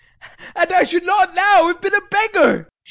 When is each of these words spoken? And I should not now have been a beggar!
And 0.55 0.71
I 0.71 0.83
should 0.83 1.03
not 1.03 1.35
now 1.35 1.67
have 1.67 1.79
been 1.79 1.93
a 1.93 2.01
beggar! 2.01 2.67